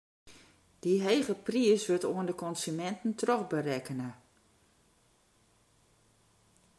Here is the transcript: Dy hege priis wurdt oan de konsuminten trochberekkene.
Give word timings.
Dy 0.81 0.93
hege 1.05 1.35
priis 1.45 1.83
wurdt 1.89 2.07
oan 2.15 2.27
de 2.29 2.35
konsuminten 2.43 3.11
trochberekkene. 3.21 4.09